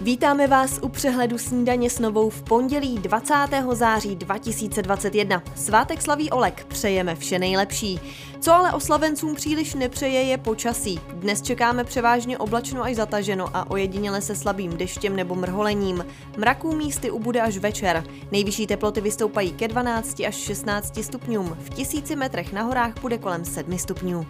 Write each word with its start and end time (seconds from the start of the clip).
Vítáme 0.00 0.46
vás 0.46 0.78
u 0.82 0.88
přehledu 0.88 1.38
snídaně 1.38 1.90
s 1.90 1.98
novou 1.98 2.30
v 2.30 2.42
pondělí 2.42 2.98
20. 2.98 3.34
září 3.72 4.16
2021. 4.16 5.42
Svátek 5.56 6.02
slaví 6.02 6.30
Olek, 6.30 6.64
přejeme 6.64 7.16
vše 7.16 7.38
nejlepší. 7.38 8.00
Co 8.40 8.52
ale 8.52 8.72
oslavencům 8.72 9.34
příliš 9.34 9.74
nepřeje 9.74 10.22
je 10.22 10.38
počasí. 10.38 11.00
Dnes 11.12 11.42
čekáme 11.42 11.84
převážně 11.84 12.38
oblačno 12.38 12.82
až 12.82 12.96
zataženo 12.96 13.56
a 13.56 13.70
ojediněle 13.70 14.20
se 14.20 14.36
slabým 14.36 14.76
deštěm 14.76 15.16
nebo 15.16 15.34
mrholením. 15.34 16.06
Mraků 16.36 16.76
místy 16.76 17.10
ubude 17.10 17.40
až 17.40 17.56
večer. 17.56 18.04
Nejvyšší 18.32 18.66
teploty 18.66 19.00
vystoupají 19.00 19.52
ke 19.52 19.68
12 19.68 20.20
až 20.20 20.34
16 20.34 21.04
stupňům. 21.04 21.56
V 21.60 21.70
tisíci 21.70 22.16
metrech 22.16 22.52
na 22.52 22.62
horách 22.62 23.00
bude 23.00 23.18
kolem 23.18 23.44
7 23.44 23.78
stupňů. 23.78 24.26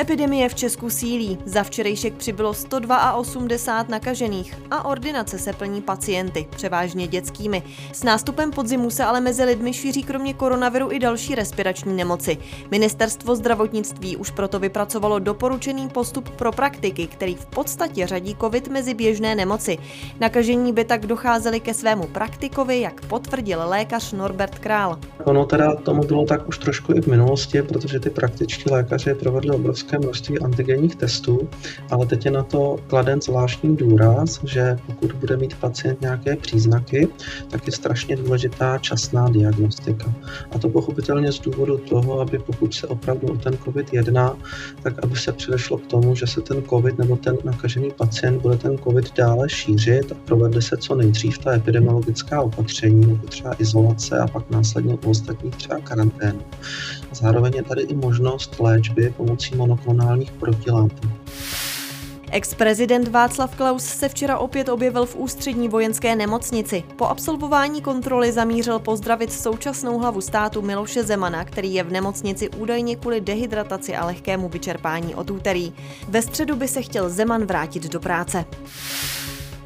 Epidemie 0.00 0.48
v 0.48 0.54
Česku 0.54 0.90
sílí. 0.90 1.38
Za 1.44 1.62
včerejšek 1.62 2.14
přibylo 2.14 2.54
182 2.54 3.84
nakažených 3.88 4.54
a 4.70 4.84
ordinace 4.84 5.38
se 5.38 5.52
plní 5.52 5.82
pacienty, 5.82 6.46
převážně 6.50 7.06
dětskými. 7.06 7.62
S 7.92 8.02
nástupem 8.02 8.50
podzimu 8.50 8.90
se 8.90 9.04
ale 9.04 9.20
mezi 9.20 9.44
lidmi 9.44 9.72
šíří 9.72 10.02
kromě 10.02 10.34
koronaviru 10.34 10.92
i 10.92 10.98
další 10.98 11.34
respirační 11.34 11.96
nemoci. 11.96 12.38
Ministerstvo 12.70 13.36
zdravotnictví 13.36 14.16
už 14.16 14.30
proto 14.30 14.58
vypracovalo 14.58 15.18
doporučený 15.18 15.88
postup 15.88 16.30
pro 16.30 16.52
praktiky, 16.52 17.06
který 17.06 17.34
v 17.34 17.46
podstatě 17.46 18.06
řadí 18.06 18.36
COVID 18.40 18.68
mezi 18.68 18.94
běžné 18.94 19.34
nemoci. 19.34 19.78
Nakažení 20.20 20.72
by 20.72 20.84
tak 20.84 21.06
docházeli 21.06 21.60
ke 21.60 21.74
svému 21.74 22.06
praktikovi, 22.06 22.80
jak 22.80 23.06
potvrdil 23.06 23.60
lékař 23.64 24.12
Norbert 24.12 24.58
Král. 24.58 24.98
Ono 25.24 25.44
teda 25.44 25.74
tomu 25.74 26.02
bylo 26.02 26.24
tak 26.24 26.48
už 26.48 26.58
trošku 26.58 26.94
i 26.94 27.00
v 27.00 27.06
minulosti, 27.06 27.62
protože 27.62 28.00
ty 28.00 28.10
praktičtí 28.10 28.70
lékaři 28.70 29.14
provedli 29.14 29.50
obrovské 29.50 29.89
obrovské 29.90 29.98
množství 29.98 30.38
antigenních 30.38 30.96
testů, 30.96 31.48
ale 31.90 32.06
teď 32.06 32.24
je 32.24 32.30
na 32.30 32.42
to 32.42 32.76
kladen 32.86 33.22
zvláštní 33.22 33.76
důraz, 33.76 34.40
že 34.44 34.76
pokud 34.86 35.12
bude 35.12 35.36
mít 35.36 35.54
pacient 35.54 36.00
nějaké 36.00 36.36
příznaky, 36.36 37.08
tak 37.50 37.66
je 37.66 37.72
strašně 37.72 38.16
důležitá 38.16 38.78
časná 38.78 39.28
diagnostika. 39.28 40.14
A 40.52 40.58
to 40.58 40.68
pochopitelně 40.68 41.32
z 41.32 41.38
důvodu 41.40 41.78
toho, 41.78 42.20
aby 42.20 42.38
pokud 42.38 42.74
se 42.74 42.86
opravdu 42.86 43.28
o 43.32 43.36
ten 43.36 43.58
COVID 43.64 43.92
jedná, 43.92 44.36
tak 44.82 45.04
aby 45.04 45.16
se 45.16 45.32
předešlo 45.32 45.78
k 45.78 45.86
tomu, 45.86 46.14
že 46.14 46.26
se 46.26 46.40
ten 46.40 46.62
COVID 46.62 46.98
nebo 46.98 47.16
ten 47.16 47.36
nakažený 47.44 47.90
pacient 47.90 48.42
bude 48.42 48.56
ten 48.56 48.78
COVID 48.78 49.14
dále 49.14 49.48
šířit 49.48 50.12
a 50.12 50.14
provede 50.24 50.62
se 50.62 50.76
co 50.76 50.94
nejdřív 50.94 51.38
ta 51.38 51.52
epidemiologická 51.52 52.40
opatření, 52.40 53.10
jako 53.10 53.26
třeba 53.26 53.54
izolace 53.58 54.18
a 54.18 54.26
pak 54.26 54.50
následně 54.50 54.94
u 54.94 55.10
ostatních 55.10 55.56
třeba 55.56 55.80
karanténu. 55.80 56.40
Zároveň 57.12 57.52
je 57.56 57.62
tady 57.62 57.82
i 57.82 57.94
možnost 57.94 58.60
léčby 58.60 59.14
pomocí 59.16 59.56
monoklonálních 59.70 60.32
protilátek. 60.32 61.10
Ex-prezident 62.32 63.08
Václav 63.08 63.56
Klaus 63.56 63.84
se 63.84 64.08
včera 64.08 64.38
opět 64.38 64.68
objevil 64.68 65.06
v 65.06 65.16
ústřední 65.16 65.68
vojenské 65.68 66.16
nemocnici. 66.16 66.84
Po 66.96 67.06
absolvování 67.06 67.82
kontroly 67.82 68.32
zamířil 68.32 68.78
pozdravit 68.78 69.32
současnou 69.32 69.98
hlavu 69.98 70.20
státu 70.20 70.62
Miloše 70.62 71.02
Zemana, 71.02 71.44
který 71.44 71.74
je 71.74 71.82
v 71.82 71.92
nemocnici 71.92 72.50
údajně 72.50 72.96
kvůli 72.96 73.20
dehydrataci 73.20 73.96
a 73.96 74.06
lehkému 74.06 74.48
vyčerpání 74.48 75.14
od 75.14 75.30
úterý. 75.30 75.72
Ve 76.08 76.22
středu 76.22 76.56
by 76.56 76.68
se 76.68 76.82
chtěl 76.82 77.10
Zeman 77.10 77.44
vrátit 77.44 77.92
do 77.92 78.00
práce. 78.00 78.44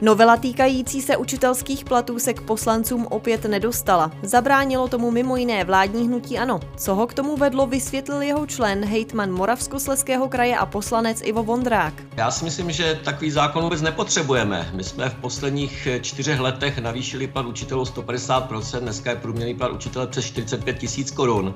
Novela 0.00 0.36
týkající 0.36 1.02
se 1.02 1.16
učitelských 1.16 1.84
platů 1.84 2.18
se 2.18 2.34
k 2.34 2.40
poslancům 2.40 3.06
opět 3.10 3.44
nedostala. 3.44 4.10
Zabránilo 4.22 4.88
tomu 4.88 5.10
mimo 5.10 5.36
jiné 5.36 5.64
vládní 5.64 6.06
hnutí 6.06 6.38
ANO. 6.38 6.60
Co 6.76 6.94
ho 6.94 7.06
k 7.06 7.14
tomu 7.14 7.36
vedlo, 7.36 7.66
vysvětlil 7.66 8.22
jeho 8.22 8.46
člen, 8.46 8.84
hejtman 8.84 9.30
Moravskosleského 9.30 10.28
kraje 10.28 10.56
a 10.56 10.66
poslanec 10.66 11.20
Ivo 11.24 11.42
Vondrák. 11.42 11.94
Já 12.16 12.30
si 12.30 12.44
myslím, 12.44 12.70
že 12.70 13.00
takový 13.04 13.30
zákon 13.30 13.62
vůbec 13.62 13.82
nepotřebujeme. 13.82 14.70
My 14.74 14.84
jsme 14.84 15.10
v 15.10 15.14
posledních 15.14 15.88
čtyřech 16.00 16.40
letech 16.40 16.78
navýšili 16.78 17.26
plat 17.26 17.46
učitelů 17.46 17.82
150%, 17.82 18.80
dneska 18.80 19.10
je 19.10 19.16
průměrný 19.16 19.54
plat 19.54 19.72
učitele 19.72 20.06
přes 20.06 20.24
45 20.24 20.78
tisíc 20.78 21.10
korun. 21.10 21.54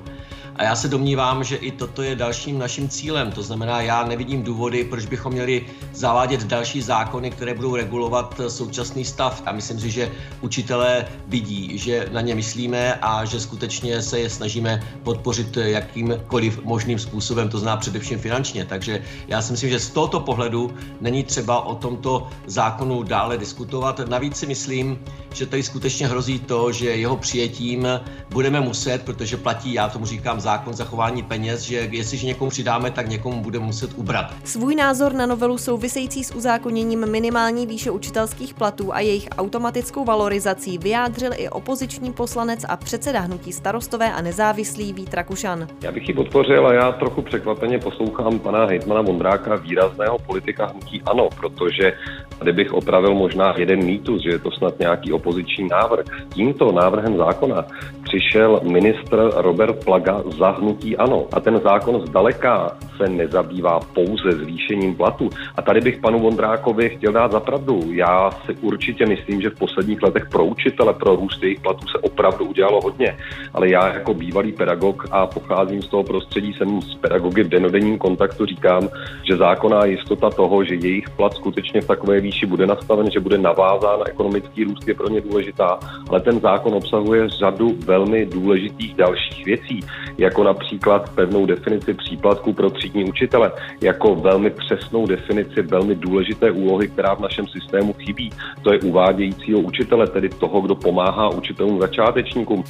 A 0.59 0.63
já 0.63 0.75
se 0.75 0.87
domnívám, 0.87 1.43
že 1.43 1.55
i 1.55 1.71
toto 1.71 2.01
je 2.01 2.15
dalším 2.15 2.59
naším 2.59 2.89
cílem. 2.89 3.31
To 3.31 3.43
znamená, 3.43 3.81
já 3.81 4.03
nevidím 4.03 4.43
důvody, 4.43 4.83
proč 4.83 5.05
bychom 5.05 5.33
měli 5.33 5.65
zavádět 5.93 6.43
další 6.43 6.81
zákony, 6.81 7.31
které 7.31 7.53
budou 7.53 7.75
regulovat 7.75 8.41
současný 8.47 9.05
stav. 9.05 9.43
A 9.45 9.51
myslím 9.51 9.79
si, 9.79 9.91
že 9.91 10.11
učitelé 10.41 11.05
vidí, 11.27 11.77
že 11.77 12.09
na 12.11 12.21
ně 12.21 12.35
myslíme 12.35 12.93
a 13.01 13.25
že 13.25 13.39
skutečně 13.39 14.01
se 14.01 14.19
je 14.19 14.29
snažíme 14.29 14.83
podpořit 15.03 15.57
jakýmkoliv 15.57 16.63
možným 16.63 16.99
způsobem, 16.99 17.49
to 17.49 17.59
zná 17.59 17.77
především 17.77 18.19
finančně. 18.19 18.65
Takže 18.65 19.03
já 19.27 19.41
si 19.41 19.51
myslím, 19.51 19.69
že 19.69 19.79
z 19.79 19.89
tohoto 19.89 20.19
pohledu 20.19 20.73
není 21.01 21.23
třeba 21.23 21.65
o 21.65 21.75
tomto 21.75 22.27
zákonu 22.45 23.03
dále 23.03 23.37
diskutovat. 23.37 23.99
Navíc 24.09 24.37
si 24.37 24.47
myslím, 24.47 24.99
že 25.33 25.45
tady 25.45 25.63
skutečně 25.63 26.07
hrozí 26.07 26.39
to, 26.39 26.71
že 26.71 26.89
jeho 26.89 27.17
přijetím 27.17 27.87
budeme 28.29 28.61
muset, 28.61 29.01
protože 29.03 29.37
platí, 29.37 29.73
já 29.73 29.89
tomu 29.89 30.05
říkám, 30.05 30.39
zákon 30.49 30.73
zachování 30.73 31.23
peněz, 31.23 31.61
že 31.61 31.75
jestliže 31.91 32.27
někomu 32.27 32.49
přidáme, 32.49 32.91
tak 32.91 33.07
někomu 33.07 33.41
budeme 33.41 33.65
muset 33.65 33.89
ubrat. 33.95 34.33
Svůj 34.43 34.75
názor 34.75 35.13
na 35.13 35.25
novelu 35.25 35.57
související 35.57 36.23
s 36.23 36.35
uzákoněním 36.35 37.05
minimální 37.05 37.67
výše 37.67 37.91
učitelských 37.91 38.53
platů 38.53 38.93
a 38.93 38.99
jejich 38.99 39.27
automatickou 39.37 40.05
valorizací 40.05 40.77
vyjádřil 40.77 41.31
i 41.35 41.49
opoziční 41.49 42.13
poslanec 42.13 42.65
a 42.69 42.75
předseda 42.77 43.19
hnutí 43.19 43.51
starostové 43.53 44.13
a 44.13 44.21
nezávislý 44.21 44.93
Vít 44.93 45.13
Rakušan. 45.13 45.67
Já 45.81 45.91
bych 45.91 46.07
ji 46.07 46.13
podpořil 46.13 46.67
a 46.67 46.73
já 46.73 46.91
trochu 46.91 47.21
překvapeně 47.21 47.79
poslouchám 47.79 48.39
pana 48.39 48.65
hejtmana 48.65 49.01
Vondráka, 49.01 49.55
výrazného 49.55 50.17
politika 50.19 50.65
hnutí 50.65 51.01
ANO, 51.05 51.29
protože 51.39 51.93
tady 52.39 52.53
bych 52.53 52.73
opravil 52.73 53.15
možná 53.15 53.53
jeden 53.57 53.85
mýtus, 53.85 54.23
že 54.23 54.29
je 54.29 54.39
to 54.39 54.51
snad 54.51 54.79
nějaký 54.79 55.13
opoziční 55.13 55.67
návrh. 55.67 56.05
Tímto 56.33 56.71
návrhem 56.71 57.17
zákona 57.17 57.65
přišel 58.09 58.61
ministr 58.63 59.31
Robert 59.35 59.85
Plaga 59.85 60.23
za 60.37 60.49
hnutí 60.49 60.97
ANO. 60.97 61.27
A 61.31 61.39
ten 61.39 61.59
zákon 61.63 62.01
zdaleka 62.07 62.77
se 62.97 63.09
nezabývá 63.09 63.79
pouze 63.79 64.31
zvýšením 64.31 64.95
platu. 64.95 65.29
A 65.55 65.61
tady 65.61 65.81
bych 65.81 65.97
panu 65.97 66.19
Vondrákovi 66.19 66.89
chtěl 66.89 67.11
dát 67.11 67.31
za 67.31 67.39
pravdu. 67.39 67.81
Já 67.91 68.31
si 68.31 68.55
určitě 68.61 69.05
myslím, 69.05 69.41
že 69.41 69.49
v 69.49 69.59
posledních 69.59 70.03
letech 70.03 70.29
pro 70.31 70.45
učitele, 70.45 70.93
pro 70.93 71.15
růst 71.15 71.43
jejich 71.43 71.59
platů 71.59 71.87
se 71.87 71.97
opravdu 71.97 72.45
udělalo 72.45 72.81
hodně. 72.81 73.17
Ale 73.53 73.69
já 73.69 73.93
jako 73.93 74.13
bývalý 74.13 74.51
pedagog 74.51 75.05
a 75.11 75.27
pocházím 75.27 75.81
z 75.81 75.87
toho 75.87 76.03
prostředí, 76.03 76.53
jsem 76.53 76.81
s 76.81 76.95
pedagogy 76.95 77.43
v 77.43 77.49
denodenním 77.49 77.97
kontaktu, 77.97 78.45
říkám, 78.45 78.89
že 79.23 79.37
zákonná 79.37 79.85
jistota 79.85 80.29
toho, 80.29 80.63
že 80.63 80.75
jejich 80.75 81.09
plat 81.09 81.33
skutečně 81.33 81.81
v 81.81 81.87
takové 81.87 82.19
výši 82.19 82.45
bude 82.45 82.65
nastaven, 82.65 83.11
že 83.11 83.19
bude 83.19 83.37
navázán 83.37 83.99
na 83.99 84.09
ekonomický 84.09 84.63
růst, 84.63 84.87
je 84.87 84.93
pro 84.93 85.09
ně 85.09 85.21
důležitá. 85.21 85.79
Ale 86.09 86.19
ten 86.21 86.39
zákon 86.39 86.73
obsahuje 86.73 87.29
řadu 87.29 87.75
velmi 87.99 88.25
důležitých 88.25 88.95
dalších 88.95 89.45
věcí, 89.45 89.79
jako 90.17 90.43
například 90.43 91.15
pevnou 91.15 91.45
definici 91.45 91.93
příplatku 91.93 92.53
pro 92.53 92.69
třídní 92.69 93.03
učitele, 93.03 93.51
jako 93.81 94.15
velmi 94.15 94.49
přesnou 94.49 95.07
definici 95.07 95.61
velmi 95.61 95.95
důležité 95.95 96.51
úlohy, 96.51 96.87
která 96.87 97.13
v 97.13 97.19
našem 97.19 97.47
systému 97.47 97.93
chybí. 97.93 98.29
To 98.61 98.73
je 98.73 98.79
uvádějícího 98.79 99.59
učitele, 99.59 100.07
tedy 100.07 100.29
toho, 100.29 100.61
kdo 100.61 100.75
pomáhá 100.75 101.29
učitelům 101.29 101.79
začátečníkům. 101.79 102.63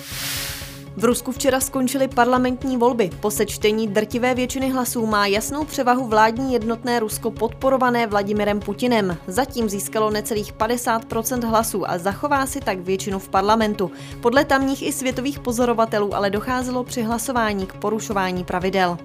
V 0.97 1.03
Rusku 1.03 1.31
včera 1.31 1.59
skončily 1.59 2.07
parlamentní 2.07 2.77
volby. 2.77 3.09
Po 3.19 3.31
sečtení 3.31 3.87
drtivé 3.87 4.35
většiny 4.35 4.69
hlasů 4.69 5.05
má 5.05 5.27
jasnou 5.27 5.65
převahu 5.65 6.07
vládní 6.07 6.53
jednotné 6.53 6.99
Rusko 6.99 7.31
podporované 7.31 8.07
Vladimirem 8.07 8.59
Putinem. 8.59 9.17
Zatím 9.27 9.69
získalo 9.69 10.09
necelých 10.09 10.53
50% 10.53 11.49
hlasů 11.49 11.89
a 11.89 11.97
zachová 11.97 12.45
si 12.45 12.59
tak 12.59 12.79
většinu 12.79 13.19
v 13.19 13.29
parlamentu. 13.29 13.91
Podle 14.21 14.45
tamních 14.45 14.87
i 14.87 14.91
světových 14.91 15.39
pozorovatelů 15.39 16.15
ale 16.15 16.29
docházelo 16.29 16.83
při 16.83 17.01
hlasování 17.01 17.65
k 17.65 17.73
porušování 17.73 18.43
pravidel. 18.43 18.97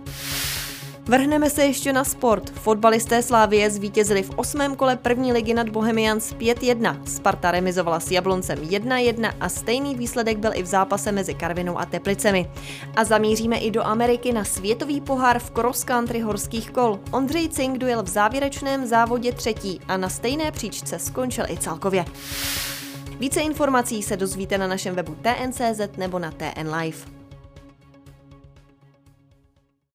Vrhneme 1.09 1.51
se 1.51 1.65
ještě 1.65 1.93
na 1.93 2.05
sport. 2.05 2.51
Fotbalisté 2.51 3.23
Slávie 3.23 3.71
zvítězili 3.71 4.23
v 4.23 4.31
osmém 4.37 4.77
kole 4.77 4.97
první 4.97 5.33
ligy 5.33 5.55
nad 5.55 5.69
Bohemians 5.69 6.33
5-1. 6.35 7.05
Sparta 7.05 7.51
remizovala 7.51 8.01
s 8.01 8.11
Jabloncem 8.11 8.59
1-1 8.59 9.33
a 9.41 9.49
stejný 9.49 9.95
výsledek 9.95 10.39
byl 10.39 10.51
i 10.55 10.63
v 10.63 10.67
zápase 10.67 11.13
mezi 11.13 11.35
Karvinou 11.35 11.79
a 11.79 11.87
Teplicemi. 11.87 12.51
A 12.97 13.05
zamíříme 13.05 13.59
i 13.59 13.71
do 13.71 13.87
Ameriky 13.87 14.33
na 14.33 14.45
světový 14.45 15.01
pohár 15.01 15.39
v 15.39 15.51
cross 15.51 15.85
country 15.85 16.21
horských 16.21 16.71
kol. 16.71 17.01
Ondřej 17.11 17.49
Cink 17.49 17.79
dojel 17.79 18.03
v 18.03 18.09
závěrečném 18.09 18.87
závodě 18.87 19.33
třetí 19.33 19.81
a 19.89 19.97
na 19.97 20.09
stejné 20.09 20.53
příčce 20.53 20.99
skončil 20.99 21.45
i 21.49 21.57
celkově. 21.57 22.05
Více 23.19 23.41
informací 23.41 24.03
se 24.03 24.17
dozvíte 24.17 24.59
na 24.59 24.67
našem 24.67 24.95
webu 24.95 25.17
TNCZ 25.23 25.97
nebo 25.97 26.19
na 26.19 26.31
TN 26.31 26.75
Live. 26.75 27.24